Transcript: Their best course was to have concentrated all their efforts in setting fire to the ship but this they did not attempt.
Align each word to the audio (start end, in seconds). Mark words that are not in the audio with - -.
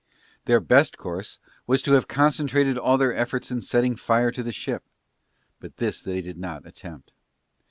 Their 0.45 0.59
best 0.59 0.97
course 0.97 1.37
was 1.67 1.83
to 1.83 1.91
have 1.91 2.07
concentrated 2.07 2.75
all 2.75 2.97
their 2.97 3.13
efforts 3.13 3.51
in 3.51 3.61
setting 3.61 3.95
fire 3.95 4.31
to 4.31 4.41
the 4.41 4.51
ship 4.51 4.83
but 5.59 5.77
this 5.77 6.01
they 6.01 6.21
did 6.21 6.39
not 6.39 6.65
attempt. 6.65 7.13